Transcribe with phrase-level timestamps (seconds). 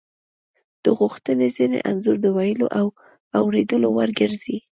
[0.83, 2.85] د غوښتنې ذهني انځور د ویلو او
[3.39, 4.57] اوریدلو وړ ګرځي